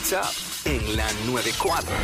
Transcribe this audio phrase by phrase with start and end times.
[0.00, 0.32] WhatsApp
[0.64, 1.94] en la 94.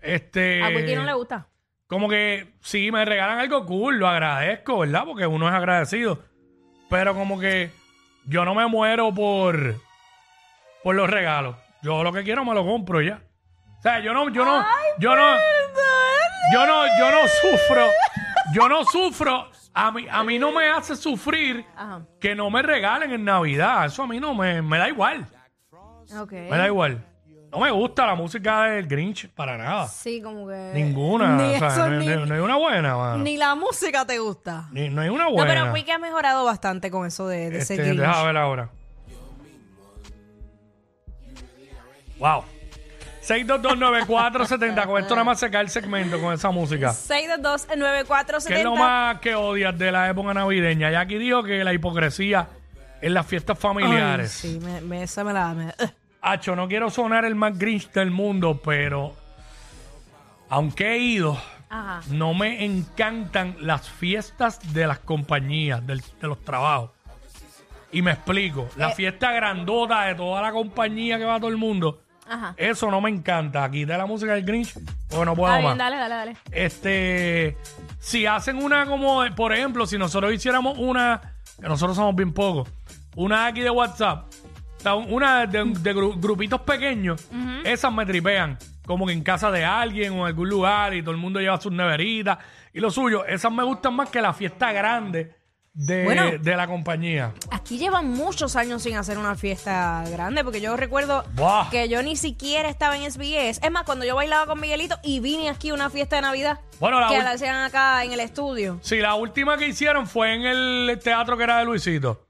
[0.00, 0.62] este...
[0.62, 1.48] A Wiki no le gusta.
[1.88, 5.04] Como que si me regalan algo cool, lo agradezco, ¿verdad?
[5.06, 6.22] Porque uno es agradecido.
[6.90, 7.70] Pero como que
[8.26, 9.76] yo no me muero por,
[10.82, 11.56] por los regalos.
[11.82, 13.20] Yo lo que quiero me lo compro ya.
[13.78, 14.64] O sea, yo no, yo no,
[14.98, 15.34] yo no,
[16.52, 17.86] yo no, yo no sufro,
[18.52, 19.50] yo no sufro.
[19.74, 22.00] A mí, a mí no me hace sufrir Ajá.
[22.18, 23.84] que no me regalen en Navidad.
[23.84, 25.26] Eso a mí no me, me da igual.
[26.50, 27.04] Me da igual.
[27.52, 29.86] No me gusta la música del Grinch para nada.
[29.88, 30.72] Sí, como que.
[30.74, 31.36] Ninguna.
[31.36, 33.18] Ni o sea, eso, no, ni, no- no hay una buena, mano.
[33.24, 34.68] ni la música te gusta.
[34.72, 35.46] Ni- no hay una No, buena.
[35.62, 38.00] pero Wiki ha mejorado bastante con eso de, de ese Este, Grinch.
[38.00, 38.70] deja ver ahora.
[42.18, 42.44] Wow.
[43.22, 44.86] 6229470.
[44.86, 46.90] Con esto nada más se cae el segmento con esa música.
[46.92, 48.46] 622-9470.
[48.46, 50.90] ¿Qué es lo más que odias de la época navideña?
[50.90, 52.48] Ya aquí dijo que la hipocresía
[53.02, 54.30] en las fiestas Ay, familiares.
[54.30, 55.54] sí, me, me- esa me la.
[55.54, 55.74] me-
[56.20, 59.14] Hacho, no quiero sonar el más grinch del mundo, pero
[60.48, 61.38] aunque he ido,
[61.68, 62.00] Ajá.
[62.10, 66.90] no me encantan las fiestas de las compañías, del- de los trabajos.
[67.92, 68.68] Y me explico.
[68.76, 68.94] La Eh.
[68.94, 72.54] fiesta grandota de toda la compañía que va todo el mundo, Ajá.
[72.56, 73.62] eso no me encanta.
[73.64, 74.74] Aquí de la música del Grinch,
[75.08, 75.78] porque no puedo Está más.
[75.78, 76.36] dale, dale, dale.
[76.50, 77.56] Este,
[78.00, 82.32] si hacen una como, de- por ejemplo, si nosotros hiciéramos una, que nosotros somos bien
[82.32, 82.68] pocos,
[83.14, 84.26] una aquí de WhatsApp,
[84.86, 87.26] sea, una de, de gru- grupitos pequeños,
[87.64, 91.10] esas me tripean, como que en casa de alguien o en algún lugar y todo
[91.12, 92.38] el mundo lleva sus neveritas
[92.72, 95.34] y lo suyo, esas me gustan más que la fiesta grande
[95.78, 96.22] de, Bueno.
[96.40, 97.34] de la compañía.
[97.50, 101.68] Aquí llevan muchos años sin hacer una fiesta grande, porque yo recuerdo Buah.
[101.68, 103.60] que yo ni siquiera estaba en SBS.
[103.62, 106.60] Es más, cuando yo bailaba con Miguelito y vine aquí a una fiesta de Navidad,
[106.80, 108.78] Bueno, la que ul- la hacían acá en el estudio.
[108.82, 112.25] Sí, la última que hicieron fue en el teatro que era de Luisito.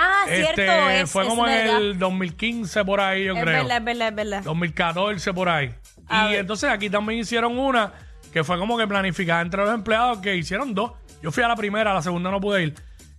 [0.00, 1.76] Ah, cierto, Este, es, fue es como en verdad.
[1.82, 3.62] el 2015 por ahí, yo Es creo.
[3.64, 4.42] verdad, es verdad, es verdad.
[4.44, 5.74] 2014 por ahí.
[6.08, 6.40] A y ver.
[6.40, 7.92] entonces aquí también hicieron una
[8.32, 10.92] que fue como que planificada entre los empleados que hicieron dos.
[11.22, 12.74] Yo fui a la primera, a la segunda no pude ir.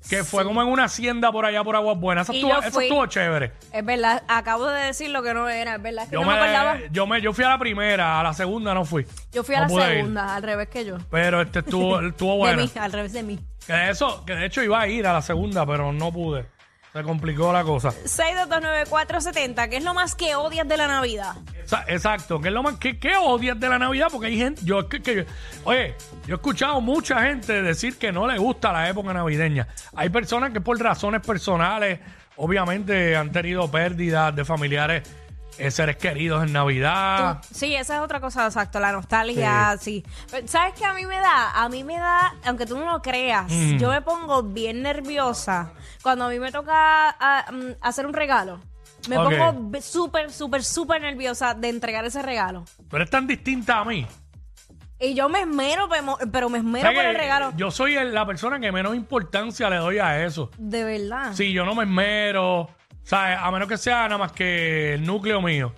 [0.10, 2.30] Que fue como en una hacienda por allá por Aguas Buenas.
[2.30, 2.86] Esa, Y estuvo, yo esa fui.
[2.86, 3.52] estuvo chévere.
[3.74, 6.28] Es verdad, acabo de decir lo que no era, es verdad, es que Yo no
[6.28, 6.78] me, acordaba.
[6.92, 9.06] yo me, yo fui a la primera, a la segunda no fui.
[9.34, 9.96] Yo fui a No la pude ir.
[9.98, 10.98] segunda, al revés que yo.
[11.12, 12.62] Pero este estuvo, estuvo De bueno.
[12.64, 13.40] mí, al revés de mí.
[13.68, 16.46] Que de eso, que de hecho iba a ir a la segunda, pero no pude.
[16.94, 17.92] Se complicó la cosa.
[17.92, 21.36] 6229470, ¿qué es lo más que odias de la Navidad?
[21.64, 24.62] Esa- Exacto, que es lo más que, que odias de la Navidad, porque hay gente,
[24.66, 25.26] yo que, que-
[25.66, 25.96] oye,
[26.26, 29.68] yo he escuchado mucha gente decir que no le gusta la época navideña.
[29.96, 32.00] Hay personas que por razones personales,
[32.38, 35.08] obviamente han tenido pérdidas de familiares,
[35.60, 37.40] eh, seres queridos en Navidad.
[37.54, 40.04] Sí, esa es otra cosa, exacto, la nostalgia, sí.
[40.32, 41.52] Pero, ¿Sabes qué a mí me da?
[41.52, 43.78] A mí me da, aunque tú no lo creas, Mm.
[43.78, 45.72] yo me pongo bien nerviosa
[46.02, 48.60] cuando a mí me toca ah, mm, hacer un regalo.
[49.08, 49.34] Me Ok.
[49.38, 52.66] pongo súper, súper, súper nerviosa de entregar ese regalo.
[52.90, 54.06] Tú eres tan distinta a mí.
[55.00, 57.54] Y yo me esmero, pero me- pero me esmero ¿Sabes por el regalo.
[57.56, 60.52] Yo soy el- la persona que menos importancia le doy a eso.
[60.58, 61.32] De verdad.
[61.34, 62.70] Sí, yo no me esmero,
[63.04, 63.38] ¿sabes?
[63.42, 65.74] A menos que sea nada más que el núcleo mío.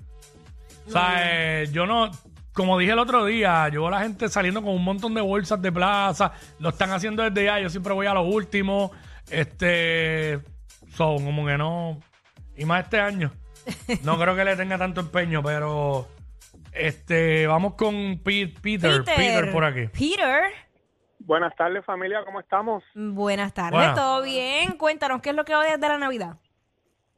[0.87, 1.71] ¿Sabes?
[1.71, 2.09] Yo no,
[2.53, 5.21] como dije el otro día, yo veo a la gente saliendo con un montón de
[5.21, 8.91] bolsas de plaza, lo están haciendo desde ya, yo siempre voy a lo último,
[9.29, 10.39] este,
[10.89, 11.99] son como que no,
[12.55, 13.31] y más este año.
[14.03, 16.07] No creo que le tenga tanto empeño, pero
[16.73, 19.87] este, vamos con Pe- Peter, Peter, por aquí.
[19.87, 20.51] Peter.
[21.19, 22.83] Buenas tardes familia, ¿cómo estamos?
[22.95, 23.95] Buenas tardes, Buenas.
[23.95, 24.71] ¿todo bien?
[24.77, 26.37] Cuéntanos, ¿qué es lo que odias de la Navidad?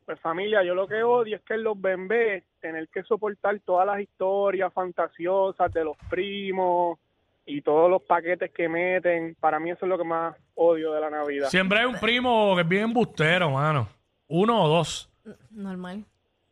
[0.06, 3.88] Pues familia, yo lo que odio es que en los bembés tener que soportar todas
[3.88, 7.00] las historias fantasiosas de los primos
[7.45, 9.36] y todos los paquetes que meten.
[9.40, 11.50] Para mí eso es lo que más odio de la Navidad.
[11.50, 13.88] Siempre hay un primo que es bien embustero, mano.
[14.28, 15.10] Uno o dos.
[15.51, 16.06] Normal.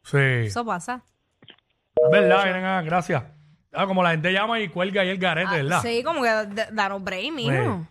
[0.03, 0.17] Sí.
[0.17, 1.03] Eso pasa.
[1.95, 3.23] Es verdad, vienen a- gracias.
[3.73, 5.77] Ah, como la gente llama y cuelga ahí el garete, ¿verdad?
[5.79, 7.51] Ah, Sí, como que d- danos break, mijo.
[7.51, 7.87] Sí.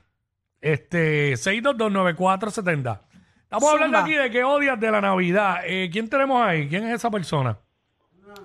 [0.61, 3.00] Este, 6229470.
[3.44, 3.73] Estamos Zumba.
[3.73, 5.61] hablando aquí de que odias de la Navidad.
[5.64, 6.69] Eh, ¿Quién tenemos ahí?
[6.69, 7.56] ¿Quién es esa persona?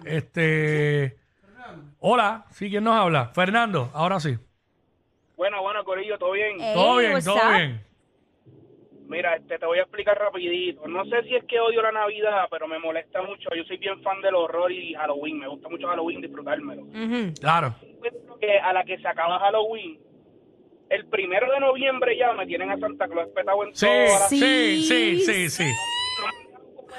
[0.05, 1.17] Este.
[1.99, 3.27] Hola, sí, ¿quién nos habla?
[3.33, 4.37] Fernando, ahora sí.
[5.37, 6.57] Bueno, bueno, Corillo, ¿todo bien?
[6.73, 7.53] Todo bien, todo up?
[7.55, 7.81] bien.
[9.07, 10.87] Mira, este, te voy a explicar rapidito.
[10.87, 13.49] No sé si es que odio la Navidad, pero me molesta mucho.
[13.55, 15.39] Yo soy bien fan del horror y Halloween.
[15.39, 16.81] Me gusta mucho Halloween, disfrutármelo.
[16.83, 17.33] Ujú.
[17.39, 17.75] Claro.
[17.83, 19.99] Encuentro que a la que se acaba Halloween,
[20.89, 24.29] el primero de noviembre ya me tienen a Santa Claus espetado en Sí, todas las-
[24.29, 25.19] sí, sí, Sí.
[25.21, 25.63] sí, sí.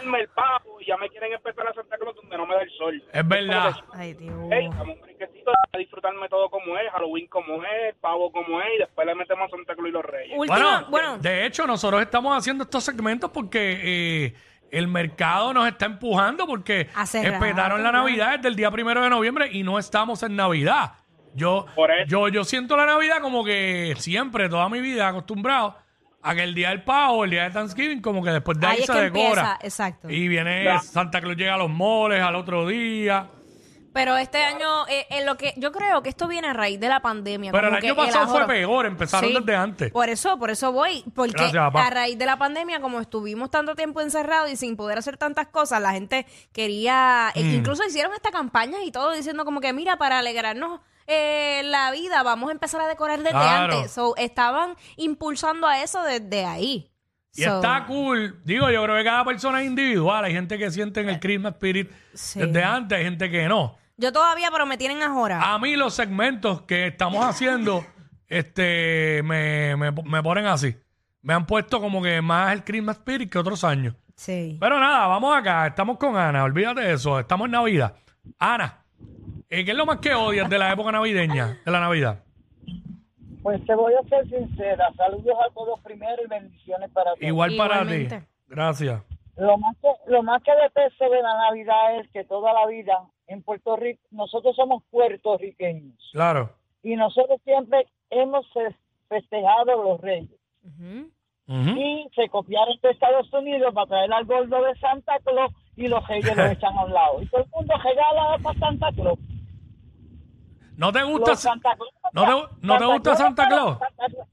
[0.02, 2.70] El pavo y ya me quieren empezar a Santa Claus donde no me da el
[2.70, 3.02] sol.
[3.12, 3.74] Es verdad.
[3.92, 4.34] Ay, Dios.
[4.50, 8.66] Hey, dame un brinquecito a disfrutarme todo como es, Halloween como es, pavo como es,
[8.76, 10.38] y después le metemos a Santa Claus y los Reyes.
[10.38, 14.34] Última, Bueno, bueno, de hecho, nosotros estamos haciendo estos segmentos porque eh,
[14.70, 17.92] el mercado nos está empujando porque rato, la.
[17.92, 20.94] Navidad desde el día primero de noviembre y no estamos en Navidad.
[21.34, 21.66] Yo,
[22.06, 25.76] yo, yo siento la Navidad como que siempre, toda mi vida, acostumbrado
[26.22, 28.76] a que el día del pavo, el día de Thanksgiving, como que después de ahí,
[28.76, 29.22] ahí es se que decora.
[29.28, 30.10] empieza, exacto.
[30.10, 30.80] Y viene Ya.
[30.80, 33.30] Santa Claus llega a los moles al otro día.
[33.92, 36.86] Pero este año, eh, en lo que yo creo que esto viene a raíz de
[36.88, 37.50] la pandemia.
[37.50, 39.90] Pero el como que año pasado fue peor, empezaron Sí, desde antes.
[39.90, 41.02] Por eso, por eso voy.
[41.14, 41.86] Porque Gracias, papá.
[41.86, 45.46] a raíz de la pandemia, como estuvimos tanto tiempo encerrados y sin poder hacer tantas
[45.46, 47.54] cosas, la gente quería, e Mm.
[47.54, 52.22] incluso hicieron esta campaña y todo diciendo como que, mira, para alegrarnos eh, la vida,
[52.22, 53.74] vamos a empezar a decorar desde Claro.
[53.76, 53.92] antes.
[53.92, 56.90] So, estaban impulsando a eso desde ahí.
[57.34, 58.40] Y So, está cool.
[58.44, 60.24] Digo, yo creo que cada persona es individual.
[60.24, 62.40] Hay gente que siente en el Christmas Spirit Sí.
[62.40, 63.76] desde antes, hay gente que no.
[63.98, 65.40] Yo todavía, pero me tienen ahora.
[65.54, 67.84] A mí los segmentos que estamos haciendo
[68.28, 70.76] este, me, me, me ponen así.
[71.22, 73.94] Me han puesto como que más el Christmas Spirit que otros años.
[74.14, 74.56] Sí.
[74.60, 75.66] Pero nada, vamos acá.
[75.66, 76.44] Estamos con Ana.
[76.44, 77.18] Olvídate de eso.
[77.18, 77.94] Estamos en Navidad.
[78.38, 78.85] Ana, eh,
[79.48, 81.58] ¿qué es lo más que odias de la época navideña?
[81.64, 82.22] De la Navidad.
[83.42, 84.88] Pues te voy a ser sincera.
[84.96, 87.22] Saludos a todos primero y bendiciones para todos.
[87.22, 88.08] Igual para ti.
[88.48, 89.02] Gracias.
[89.36, 92.98] Lo más que lo más que detesto de la Navidad es que toda la vida
[93.26, 96.50] en Puerto Rico nosotros somos puertorriqueños Claro.
[96.82, 98.74] y nosotros siempre hemos fe-
[99.08, 100.30] festejado los Reyes
[101.48, 106.06] y se copiaron de Estados Unidos para traer al gordo de Santa Claus y los
[106.08, 109.18] Reyes los echan a un lado y todo el mundo regala para Santa Claus.
[110.76, 111.30] ¿No te gusta?
[111.32, 113.78] Los Santa Claus ¿No te- no te gusta Santa Claus?
[113.78, 114.28] Santa Claus.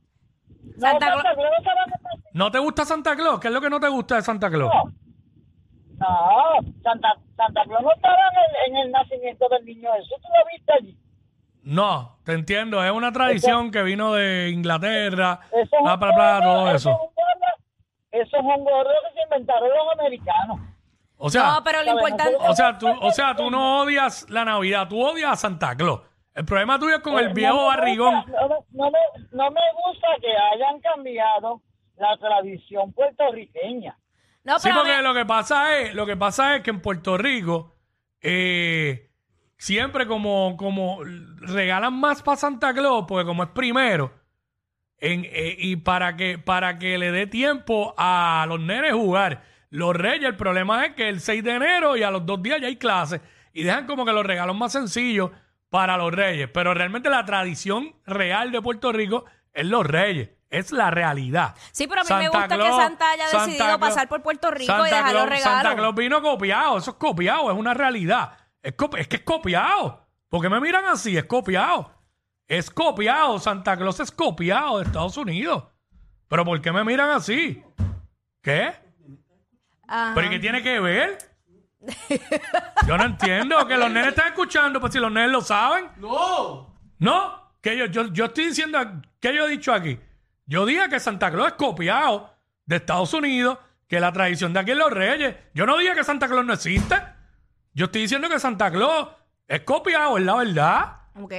[0.76, 2.00] No, Santa Santa Claus- Claus no se va a meter
[2.34, 3.40] ¿No te gusta Santa Claus?
[3.40, 4.72] ¿Qué es lo que no te gusta de Santa Claus?
[6.00, 6.08] No,
[6.84, 10.16] Santa, Santa Claus no estaba en el, en el nacimiento del niño Jesús.
[10.22, 10.98] ¿Tú lo viste allí?
[11.64, 12.84] No, te entiendo.
[12.84, 16.72] Es una tradición que vino de Inglaterra, Eso es bla, un bla, bla, gorro, todo
[16.72, 16.76] eso.
[16.76, 16.90] eso.
[16.92, 20.60] es un gorro- Eso es un gorro que se inventaron los americanos.
[21.18, 22.36] O sea, no, pero lo importante...
[22.38, 26.02] o sea, tú, o sea, tú no odias la Navidad, tú odias a Santa Claus.
[26.36, 28.16] El problema tuyo es con el Eh, viejo no me barrigón.
[28.16, 29.00] gusta- no, me- no me,
[29.32, 31.62] no me gusta que hayan cambiado
[31.98, 33.98] la tradición puertorriqueña.
[34.44, 37.76] No, Sí, porque lo que pasa es, lo que pasa es que en Puerto Rico
[38.22, 39.10] eh,
[39.58, 44.12] siempre como, como regalan más para Santa Claus, porque como es primero,
[44.98, 49.44] en, eh, y para que, para que le dé tiempo a los nenes jugar.
[49.70, 52.60] Los reyes, el problema es que el 6 de enero y a los dos días
[52.62, 53.22] ya hay clases
[53.54, 55.32] y dejan como que los regalos más sencillos
[55.74, 56.48] para los reyes.
[56.54, 60.30] Pero realmente la tradición real de Puerto Rico es los reyes.
[60.52, 61.56] Es la realidad.
[61.72, 64.22] Sí, pero a mí me gusta Claus- que Santa haya Santa decidido Claus- pasar por
[64.22, 65.44] Puerto Rico y dejar los regalos.
[65.44, 68.38] Santa Claus vino copiado, eso es copiado, es una realidad.
[68.62, 68.76] Es,
[69.08, 70.06] que es copiado.
[70.30, 71.18] ¿Por qué me miran así?
[71.18, 71.92] Es copiado.
[72.48, 75.64] Es copiado, Santa Claus es copiado de Estados Unidos.
[76.28, 77.64] ¿Pero por qué me miran así?
[78.44, 78.76] ¿Qué?
[79.88, 80.12] Ajá.
[80.14, 81.18] ¿Pero qué tiene que ver?
[82.88, 83.68] Yo no entiendo.
[83.68, 85.90] Que los nenes están escuchando, pues si los nenes lo saben.
[85.98, 86.74] No.
[87.00, 87.54] ¿No?
[87.62, 88.80] Que yo, yo, yo estoy diciendo,
[89.20, 90.00] ¿qué yo he dicho aquí?
[90.46, 92.34] Yo dije que Santa Claus es copiado
[92.66, 95.36] de Estados Unidos, que la tradición de aquí es los reyes.
[95.54, 96.96] Yo no dije que Santa Claus no existe.
[97.74, 99.10] Yo estoy diciendo que Santa Claus
[99.48, 100.98] es copiado, es la verdad.
[101.16, 101.34] Ok.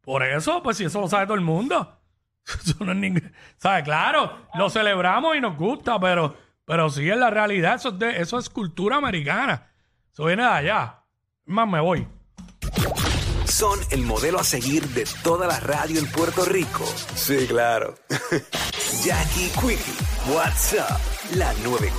[0.00, 1.96] Por eso, pues si eso lo sabe todo el mundo.
[2.46, 3.32] Eso no es ningún...
[3.58, 3.82] ¿Sabe?
[3.84, 6.36] Claro, lo celebramos y nos gusta, pero,
[6.70, 7.74] pero sí es la realidad.
[7.74, 9.72] Eso es, de, eso es cultura americana.
[10.14, 11.02] Tú vienes de allá.
[11.46, 12.06] Más me voy.
[13.44, 16.84] Son el modelo a seguir de toda la radio en Puerto Rico.
[17.16, 17.96] Sí, claro.
[19.02, 21.00] Jackie Quickie, WhatsApp,
[21.34, 21.90] la 94.